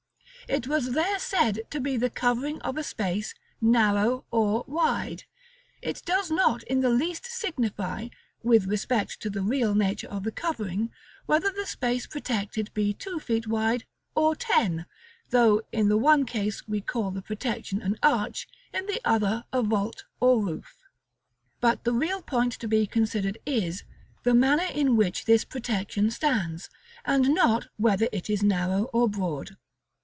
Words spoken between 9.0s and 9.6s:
to the